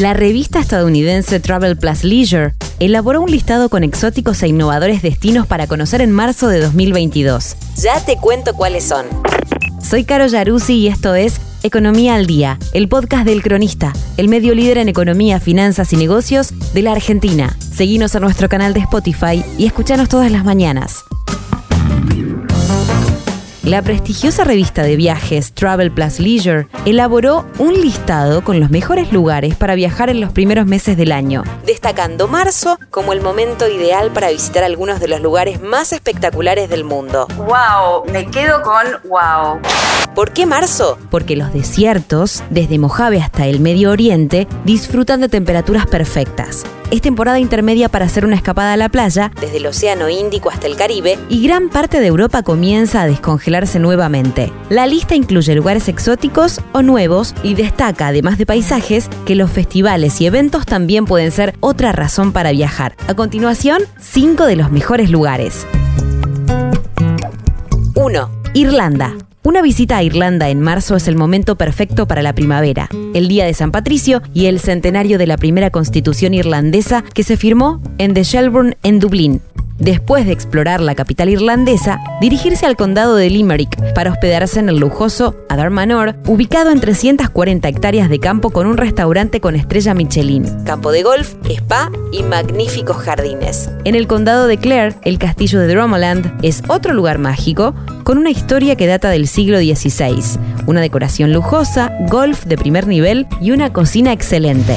La 0.00 0.14
revista 0.14 0.58
estadounidense 0.58 1.38
Travel 1.38 1.76
Plus 1.76 2.02
Leisure 2.02 2.54
elaboró 2.80 3.20
un 3.20 3.30
listado 3.30 3.68
con 3.68 3.84
exóticos 3.84 4.42
e 4.42 4.48
innovadores 4.48 5.02
destinos 5.02 5.46
para 5.46 5.66
conocer 5.66 6.00
en 6.00 6.10
marzo 6.10 6.48
de 6.48 6.60
2022. 6.60 7.56
Ya 7.76 8.02
te 8.04 8.16
cuento 8.16 8.54
cuáles 8.54 8.84
son. 8.84 9.04
Soy 9.82 10.04
Caro 10.04 10.26
Yaruzzi 10.26 10.74
y 10.74 10.88
esto 10.88 11.14
es 11.14 11.40
Economía 11.62 12.14
al 12.14 12.26
Día, 12.26 12.58
el 12.72 12.88
podcast 12.88 13.26
del 13.26 13.42
cronista, 13.42 13.92
el 14.16 14.28
medio 14.28 14.54
líder 14.54 14.78
en 14.78 14.88
economía, 14.88 15.38
finanzas 15.40 15.92
y 15.92 15.96
negocios 15.96 16.54
de 16.72 16.82
la 16.82 16.92
Argentina. 16.92 17.56
Seguinos 17.60 18.16
a 18.16 18.20
nuestro 18.20 18.48
canal 18.48 18.72
de 18.72 18.80
Spotify 18.80 19.44
y 19.58 19.66
escuchanos 19.66 20.08
todas 20.08 20.32
las 20.32 20.44
mañanas. 20.44 21.04
La 23.64 23.80
prestigiosa 23.80 24.42
revista 24.42 24.82
de 24.82 24.96
viajes 24.96 25.52
Travel 25.52 25.92
Plus 25.92 26.18
Leisure 26.18 26.66
elaboró 26.84 27.46
un 27.58 27.74
listado 27.74 28.42
con 28.42 28.58
los 28.58 28.70
mejores 28.70 29.12
lugares 29.12 29.54
para 29.54 29.76
viajar 29.76 30.10
en 30.10 30.20
los 30.20 30.32
primeros 30.32 30.66
meses 30.66 30.96
del 30.96 31.12
año, 31.12 31.44
destacando 31.64 32.26
marzo 32.26 32.76
como 32.90 33.12
el 33.12 33.20
momento 33.20 33.68
ideal 33.68 34.10
para 34.10 34.30
visitar 34.30 34.64
algunos 34.64 34.98
de 34.98 35.06
los 35.06 35.20
lugares 35.20 35.60
más 35.62 35.92
espectaculares 35.92 36.70
del 36.70 36.82
mundo. 36.82 37.28
¡Wow! 37.36 38.12
Me 38.12 38.26
quedo 38.26 38.62
con 38.62 38.84
wow. 39.08 39.60
¿Por 40.12 40.32
qué 40.32 40.44
marzo? 40.44 40.98
Porque 41.08 41.36
los 41.36 41.52
desiertos, 41.52 42.42
desde 42.50 42.80
Mojave 42.80 43.20
hasta 43.20 43.46
el 43.46 43.60
Medio 43.60 43.92
Oriente, 43.92 44.48
disfrutan 44.64 45.20
de 45.20 45.28
temperaturas 45.28 45.86
perfectas 45.86 46.64
es 46.90 47.00
temporada 47.00 47.38
intermedia 47.38 47.88
para 47.88 48.06
hacer 48.06 48.24
una 48.24 48.36
escapada 48.36 48.72
a 48.72 48.76
la 48.76 48.88
playa, 48.88 49.30
desde 49.40 49.58
el 49.58 49.66
Océano 49.66 50.08
Índico 50.08 50.50
hasta 50.50 50.66
el 50.66 50.76
Caribe, 50.76 51.18
y 51.28 51.42
gran 51.42 51.68
parte 51.68 52.00
de 52.00 52.06
Europa 52.06 52.42
comienza 52.42 53.02
a 53.02 53.06
descongelarse 53.06 53.78
nuevamente. 53.78 54.52
La 54.68 54.86
lista 54.86 55.14
incluye 55.14 55.54
lugares 55.54 55.88
exóticos 55.88 56.60
o 56.72 56.82
nuevos 56.82 57.34
y 57.42 57.54
destaca, 57.54 58.08
además 58.08 58.38
de 58.38 58.46
paisajes, 58.46 59.08
que 59.26 59.34
los 59.34 59.50
festivales 59.50 60.20
y 60.20 60.26
eventos 60.26 60.66
también 60.66 61.06
pueden 61.06 61.30
ser 61.32 61.54
otra 61.60 61.92
razón 61.92 62.32
para 62.32 62.52
viajar. 62.52 62.94
A 63.08 63.14
continuación, 63.14 63.82
5 63.98 64.46
de 64.46 64.56
los 64.56 64.70
mejores 64.70 65.10
lugares. 65.10 65.66
1. 67.94 68.30
Irlanda. 68.54 69.16
Una 69.44 69.60
visita 69.60 69.96
a 69.96 70.04
Irlanda 70.04 70.50
en 70.50 70.60
marzo 70.60 70.94
es 70.94 71.08
el 71.08 71.16
momento 71.16 71.56
perfecto 71.56 72.06
para 72.06 72.22
la 72.22 72.32
primavera, 72.32 72.88
el 73.12 73.26
día 73.26 73.44
de 73.44 73.54
San 73.54 73.72
Patricio 73.72 74.22
y 74.32 74.46
el 74.46 74.60
centenario 74.60 75.18
de 75.18 75.26
la 75.26 75.36
primera 75.36 75.70
constitución 75.70 76.32
irlandesa 76.32 77.02
que 77.02 77.24
se 77.24 77.36
firmó 77.36 77.82
en 77.98 78.14
The 78.14 78.22
Shelburne 78.22 78.76
en 78.84 79.00
Dublín 79.00 79.42
después 79.82 80.26
de 80.26 80.32
explorar 80.32 80.80
la 80.80 80.94
capital 80.94 81.28
irlandesa, 81.28 82.00
dirigirse 82.20 82.66
al 82.66 82.76
condado 82.76 83.16
de 83.16 83.28
Limerick 83.30 83.94
para 83.94 84.12
hospedarse 84.12 84.60
en 84.60 84.68
el 84.68 84.78
lujoso 84.78 85.34
Adar 85.48 85.70
Manor, 85.70 86.14
ubicado 86.26 86.70
en 86.70 86.80
340 86.80 87.68
hectáreas 87.68 88.08
de 88.08 88.20
campo 88.20 88.50
con 88.50 88.66
un 88.66 88.76
restaurante 88.76 89.40
con 89.40 89.56
estrella 89.56 89.94
Michelin, 89.94 90.64
campo 90.64 90.92
de 90.92 91.02
golf, 91.02 91.34
spa 91.48 91.90
y 92.12 92.22
magníficos 92.22 92.98
jardines. 92.98 93.70
En 93.84 93.96
el 93.96 94.06
condado 94.06 94.46
de 94.46 94.58
Clare, 94.58 94.94
el 95.02 95.18
castillo 95.18 95.58
de 95.58 95.68
Dromoland 95.68 96.32
es 96.42 96.62
otro 96.68 96.94
lugar 96.94 97.18
mágico 97.18 97.74
con 98.04 98.18
una 98.18 98.30
historia 98.30 98.76
que 98.76 98.86
data 98.86 99.10
del 99.10 99.28
siglo 99.28 99.58
XVI, 99.58 100.38
una 100.66 100.80
decoración 100.80 101.32
lujosa, 101.32 101.92
golf 102.08 102.44
de 102.44 102.56
primer 102.56 102.86
nivel 102.86 103.26
y 103.40 103.50
una 103.50 103.72
cocina 103.72 104.12
excelente. 104.12 104.76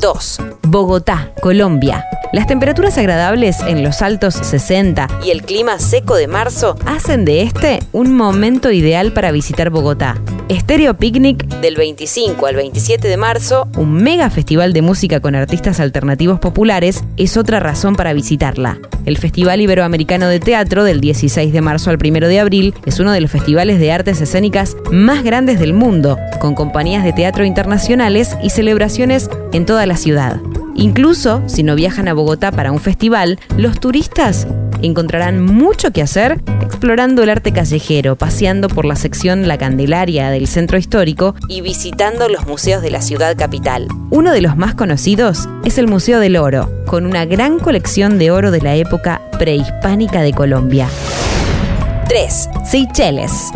2. 0.00 0.38
Bogotá, 0.62 1.32
Colombia. 1.40 2.04
Las 2.32 2.46
temperaturas 2.46 2.98
agradables 2.98 3.60
en 3.60 3.82
los 3.82 4.02
altos 4.02 4.34
60 4.34 5.08
y 5.24 5.30
el 5.30 5.42
clima 5.42 5.78
seco 5.78 6.14
de 6.14 6.28
marzo 6.28 6.76
hacen 6.84 7.24
de 7.24 7.42
este 7.42 7.80
un 7.92 8.14
momento 8.14 8.70
ideal 8.70 9.12
para 9.12 9.32
visitar 9.32 9.70
Bogotá. 9.70 10.16
Stereo 10.50 10.94
Picnic 10.94 11.46
del 11.60 11.76
25 11.76 12.46
al 12.46 12.56
27 12.56 13.06
de 13.06 13.16
marzo, 13.18 13.68
un 13.76 13.92
mega 13.92 14.30
festival 14.30 14.72
de 14.72 14.80
música 14.80 15.20
con 15.20 15.34
artistas 15.34 15.78
alternativos 15.78 16.40
populares, 16.40 17.04
es 17.18 17.36
otra 17.36 17.60
razón 17.60 17.96
para 17.96 18.14
visitarla. 18.14 18.78
El 19.04 19.18
Festival 19.18 19.60
Iberoamericano 19.60 20.26
de 20.26 20.40
Teatro 20.40 20.84
del 20.84 21.00
16 21.00 21.52
de 21.52 21.60
marzo 21.60 21.90
al 21.90 21.98
1 22.02 22.28
de 22.28 22.40
abril 22.40 22.74
es 22.86 22.98
uno 22.98 23.12
de 23.12 23.20
los 23.20 23.30
festivales 23.30 23.78
de 23.78 23.92
artes 23.92 24.22
escénicas 24.22 24.74
más 24.90 25.22
grandes 25.22 25.60
del 25.60 25.74
mundo, 25.74 26.18
con 26.40 26.54
compañías 26.54 27.04
de 27.04 27.12
teatro 27.12 27.44
internacionales 27.44 28.34
y 28.42 28.50
celebraciones 28.50 29.28
en 29.52 29.66
toda 29.66 29.84
la 29.84 29.96
ciudad. 29.96 30.40
Incluso 30.74 31.42
si 31.46 31.62
no 31.62 31.74
viajan 31.74 32.08
a 32.08 32.14
Bogotá 32.14 32.52
para 32.52 32.72
un 32.72 32.80
festival, 32.80 33.38
los 33.56 33.80
turistas 33.80 34.46
encontrarán 34.82 35.42
mucho 35.42 35.90
que 35.90 36.02
hacer 36.02 36.40
explorando 36.60 37.22
el 37.22 37.30
arte 37.30 37.52
callejero, 37.52 38.16
paseando 38.16 38.68
por 38.68 38.84
la 38.84 38.96
sección 38.96 39.48
La 39.48 39.58
Candelaria 39.58 40.30
del 40.30 40.46
centro 40.46 40.78
histórico 40.78 41.34
y 41.48 41.60
visitando 41.60 42.28
los 42.28 42.46
museos 42.46 42.82
de 42.82 42.90
la 42.90 43.02
ciudad 43.02 43.36
capital. 43.36 43.88
Uno 44.10 44.32
de 44.32 44.40
los 44.40 44.56
más 44.56 44.74
conocidos 44.74 45.48
es 45.64 45.78
el 45.78 45.88
Museo 45.88 46.20
del 46.20 46.36
Oro, 46.36 46.70
con 46.86 47.06
una 47.06 47.24
gran 47.24 47.58
colección 47.58 48.18
de 48.18 48.30
oro 48.30 48.50
de 48.50 48.60
la 48.60 48.76
época 48.76 49.22
prehispánica 49.38 50.22
de 50.22 50.32
Colombia. 50.32 50.88
3. 52.08 52.48
Seychelles. 52.64 53.50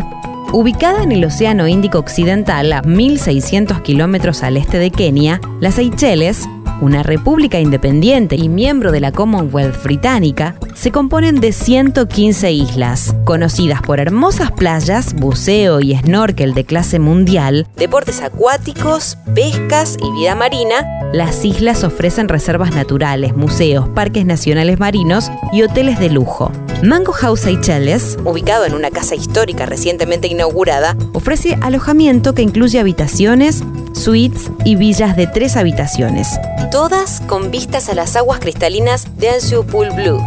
Ubicada 0.51 1.01
en 1.01 1.11
el 1.11 1.25
Océano 1.25 1.67
Índico 1.67 1.97
Occidental 1.97 2.71
a 2.73 2.83
1.600 2.83 3.81
kilómetros 3.81 4.43
al 4.43 4.57
este 4.57 4.77
de 4.77 4.91
Kenia, 4.91 5.41
las 5.59 5.75
Seychelles 5.75 6.47
una 6.83 7.01
república 7.01 7.59
independiente 7.59 8.35
y 8.35 8.49
miembro 8.49 8.91
de 8.91 8.99
la 8.99 9.11
Commonwealth 9.11 9.81
británica, 9.83 10.55
se 10.75 10.91
componen 10.91 11.39
de 11.39 11.51
115 11.51 12.51
islas, 12.51 13.15
conocidas 13.23 13.81
por 13.81 13.99
hermosas 13.99 14.51
playas, 14.51 15.13
buceo 15.13 15.79
y 15.79 15.95
snorkel 15.95 16.53
de 16.53 16.65
clase 16.65 16.99
mundial, 16.99 17.67
deportes 17.77 18.21
acuáticos, 18.21 19.17
pescas 19.33 19.97
y 20.01 20.11
vida 20.19 20.35
marina. 20.35 21.02
Las 21.13 21.45
islas 21.45 21.83
ofrecen 21.83 22.27
reservas 22.27 22.73
naturales, 22.73 23.35
museos, 23.35 23.87
parques 23.87 24.25
nacionales 24.25 24.79
marinos 24.79 25.29
y 25.51 25.61
hoteles 25.61 25.99
de 25.99 26.09
lujo. 26.09 26.51
Mango 26.81 27.11
House 27.11 27.41
Seychelles, 27.41 28.17
ubicado 28.25 28.65
en 28.65 28.73
una 28.73 28.89
casa 28.89 29.13
histórica 29.13 29.67
recientemente 29.67 30.27
inaugurada, 30.27 30.97
ofrece 31.13 31.55
alojamiento 31.61 32.33
que 32.33 32.41
incluye 32.41 32.79
habitaciones, 32.79 33.63
suites 33.91 34.49
y 34.65 34.75
villas 34.75 35.15
de 35.15 35.27
tres 35.27 35.55
habitaciones, 35.55 36.29
todas 36.71 37.21
con 37.27 37.51
vistas 37.51 37.89
a 37.89 37.93
las 37.93 38.15
aguas 38.15 38.39
cristalinas 38.39 39.05
de 39.15 39.29
Ansu 39.29 39.67
Pool 39.67 39.91
Blue. 39.91 40.19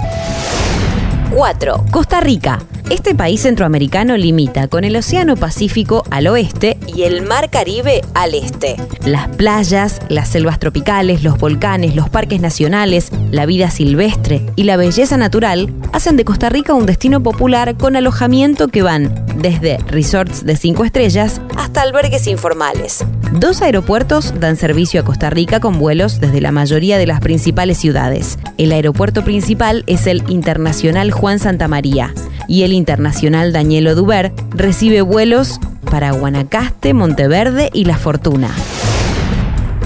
4. 1.34 1.84
Costa 1.91 2.20
Rica. 2.20 2.60
Este 2.91 3.16
país 3.16 3.42
centroamericano 3.42 4.16
limita 4.16 4.69
con 4.69 4.84
el 4.84 4.94
Océano 4.94 5.34
Pacífico 5.34 6.04
al 6.08 6.28
oeste 6.28 6.78
y 6.86 7.02
el 7.02 7.22
Mar 7.22 7.50
Caribe 7.50 8.02
al 8.14 8.32
este. 8.32 8.76
Las 9.04 9.26
playas, 9.26 10.00
las 10.08 10.28
selvas 10.28 10.60
tropicales, 10.60 11.25
los 11.25 11.36
volcanes, 11.36 11.96
los 11.96 12.08
parques 12.08 12.41
nacionales, 12.41 13.10
la 13.32 13.44
vida 13.44 13.72
silvestre 13.72 14.41
y 14.54 14.62
la 14.62 14.76
belleza 14.76 15.16
natural 15.16 15.72
hacen 15.92 16.16
de 16.16 16.25
Costa 16.25 16.48
Rica 16.48 16.75
un 16.75 16.86
destino 16.86 17.20
popular 17.25 17.76
con 17.76 17.96
alojamiento 17.96 18.69
que 18.69 18.82
van 18.82 19.26
desde 19.36 19.78
resorts 19.88 20.46
de 20.46 20.56
5 20.56 20.84
estrellas 20.84 21.41
hasta 21.56 21.82
albergues 21.82 22.28
informales. 22.28 23.04
Dos 23.32 23.62
aeropuertos 23.62 24.38
dan 24.38 24.56
servicio 24.56 25.00
a 25.00 25.04
Costa 25.04 25.28
Rica 25.28 25.58
con 25.58 25.80
vuelos 25.80 26.20
desde 26.20 26.41
la 26.41 26.52
mayoría 26.52 26.98
de 26.98 27.08
las 27.08 27.19
principales 27.19 27.78
ciudades. 27.78 28.38
El 28.58 28.70
aeropuerto 28.70 29.25
principal 29.25 29.82
es 29.88 30.06
el 30.06 30.22
Internacional 30.28 31.10
Juan 31.10 31.41
Santa 31.41 31.66
María 31.66 32.14
y 32.48 32.62
el 32.62 32.72
Internacional 32.72 33.52
Danielo 33.52 33.94
Duber 33.94 34.32
recibe 34.50 35.02
vuelos 35.02 35.60
para 35.90 36.12
Guanacaste, 36.12 36.94
Monteverde 36.94 37.70
y 37.72 37.84
La 37.84 37.96
Fortuna. 37.96 38.50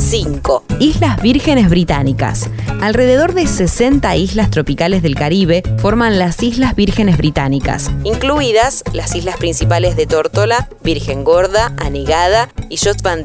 5. 0.00 0.64
Islas 0.80 1.20
Vírgenes 1.20 1.68
Británicas. 1.68 2.48
Alrededor 2.80 3.34
de 3.34 3.46
60 3.46 4.16
islas 4.16 4.50
tropicales 4.50 5.02
del 5.02 5.14
Caribe 5.14 5.62
forman 5.78 6.18
las 6.18 6.42
Islas 6.42 6.74
Vírgenes 6.74 7.18
Británicas, 7.18 7.90
incluidas 8.04 8.82
las 8.94 9.14
islas 9.14 9.36
principales 9.36 9.96
de 9.96 10.06
Tórtola, 10.06 10.68
Virgen 10.82 11.22
Gorda, 11.22 11.74
Anegada 11.76 12.48
y 12.70 12.78
Jot 12.78 13.02
Van. 13.02 13.24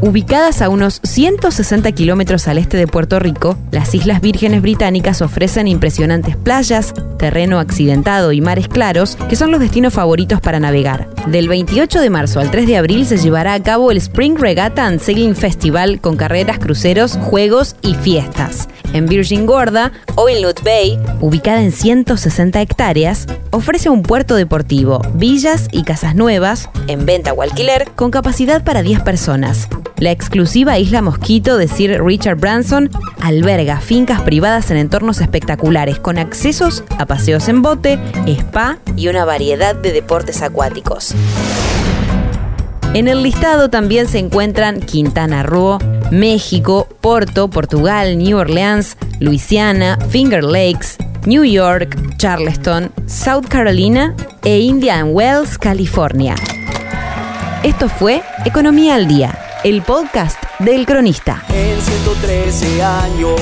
Ubicadas 0.00 0.62
a 0.62 0.70
unos 0.70 1.00
160 1.02 1.92
kilómetros 1.92 2.48
al 2.48 2.58
este 2.58 2.78
de 2.78 2.86
Puerto 2.86 3.18
Rico, 3.18 3.58
las 3.70 3.94
Islas 3.94 4.22
Vírgenes 4.22 4.62
Británicas 4.62 5.20
ofrecen 5.20 5.68
impresionantes 5.68 6.36
playas, 6.36 6.94
terreno 7.16 7.58
accidentado 7.58 8.32
y 8.32 8.40
mares 8.40 8.68
claros, 8.68 9.16
que 9.28 9.36
son 9.36 9.50
los 9.50 9.60
destinos 9.60 9.94
favoritos 9.94 10.40
para 10.40 10.60
navegar. 10.60 11.08
Del 11.26 11.48
28 11.48 12.00
de 12.00 12.10
marzo 12.10 12.40
al 12.40 12.50
3 12.50 12.66
de 12.66 12.76
abril 12.76 13.06
se 13.06 13.16
llevará 13.16 13.54
a 13.54 13.62
cabo 13.62 13.90
el 13.90 13.96
Spring 13.96 14.36
Regatta 14.38 14.86
and 14.86 15.00
Sailing 15.00 15.34
Festival 15.34 16.00
con 16.00 16.16
carreras, 16.16 16.58
cruceros, 16.58 17.16
juegos 17.16 17.76
y 17.82 17.94
fiestas. 17.94 18.68
En 18.92 19.06
Virgin 19.06 19.46
Gorda, 19.46 19.92
Oilnut 20.14 20.62
Bay, 20.62 20.98
ubicada 21.20 21.62
en 21.62 21.72
160 21.72 22.60
hectáreas, 22.60 23.26
ofrece 23.50 23.88
un 23.90 24.02
puerto 24.02 24.36
deportivo, 24.36 25.00
villas 25.14 25.68
y 25.72 25.82
casas 25.82 26.14
nuevas, 26.14 26.68
en 26.86 27.04
venta 27.04 27.32
o 27.32 27.42
alquiler, 27.42 27.88
con 27.96 28.10
capacidad 28.10 28.62
para 28.62 28.82
10 28.82 29.00
personas. 29.00 29.68
La 29.96 30.10
exclusiva 30.10 30.78
Isla 30.78 31.02
Mosquito 31.02 31.56
de 31.56 31.68
Sir 31.68 32.02
Richard 32.04 32.36
Branson 32.36 32.90
alberga 33.20 33.80
fincas 33.80 34.22
privadas 34.22 34.70
en 34.70 34.76
entornos 34.76 35.20
espectaculares 35.20 35.98
con 35.98 36.18
accesos 36.18 36.84
paseos 37.06 37.48
en 37.48 37.62
bote, 37.62 37.98
spa 38.26 38.78
y 38.96 39.08
una 39.08 39.24
variedad 39.24 39.74
de 39.74 39.92
deportes 39.92 40.42
acuáticos. 40.42 41.14
En 42.94 43.08
el 43.08 43.22
listado 43.24 43.70
también 43.70 44.06
se 44.06 44.20
encuentran 44.20 44.80
Quintana 44.80 45.42
Roo, 45.42 45.78
México, 46.12 46.86
Porto, 47.00 47.50
Portugal, 47.50 48.16
New 48.18 48.38
Orleans, 48.38 48.96
Luisiana, 49.18 49.98
Finger 50.10 50.44
Lakes, 50.44 50.96
New 51.26 51.44
York, 51.44 51.96
Charleston, 52.18 52.92
South 53.06 53.46
Carolina 53.48 54.14
e 54.44 54.60
Indian 54.60 55.08
Wells, 55.12 55.58
California. 55.58 56.36
Esto 57.64 57.88
fue 57.88 58.22
Economía 58.44 58.94
al 58.94 59.08
Día, 59.08 59.38
el 59.64 59.82
podcast 59.82 60.38
del 60.58 60.86
cronista. 60.86 61.42
En 61.48 61.80
113 61.80 62.82
años 62.82 63.40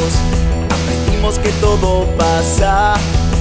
aprendimos 0.70 1.38
que 1.40 1.50
todo 1.60 2.06
pasa. 2.16 2.94